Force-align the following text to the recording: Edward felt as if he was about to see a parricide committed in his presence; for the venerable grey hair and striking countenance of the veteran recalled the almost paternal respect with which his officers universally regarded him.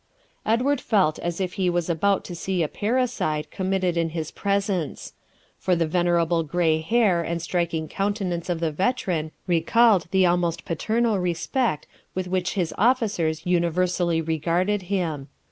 Edward 0.47 0.81
felt 0.81 1.19
as 1.19 1.39
if 1.39 1.53
he 1.61 1.69
was 1.69 1.87
about 1.87 2.23
to 2.23 2.33
see 2.33 2.63
a 2.63 2.67
parricide 2.67 3.51
committed 3.51 3.95
in 3.97 4.09
his 4.09 4.31
presence; 4.31 5.13
for 5.59 5.75
the 5.75 5.85
venerable 5.85 6.41
grey 6.41 6.79
hair 6.81 7.21
and 7.21 7.39
striking 7.39 7.87
countenance 7.87 8.49
of 8.49 8.59
the 8.59 8.71
veteran 8.71 9.31
recalled 9.45 10.07
the 10.09 10.25
almost 10.25 10.65
paternal 10.65 11.19
respect 11.19 11.85
with 12.15 12.27
which 12.27 12.55
his 12.55 12.73
officers 12.79 13.45
universally 13.45 14.21
regarded 14.21 14.81
him. 14.81 15.27